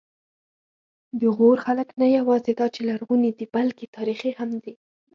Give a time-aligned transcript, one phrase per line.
[1.19, 4.73] د غور خلک نه یواځې دا چې لرغوني دي، بلکې تاریخي هم دي.